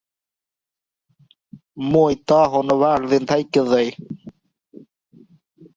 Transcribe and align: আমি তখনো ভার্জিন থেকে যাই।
আমি 1.79 2.15
তখনো 2.27 2.73
ভার্জিন 2.81 3.23
থেকে 3.31 3.61
যাই। 3.71 3.87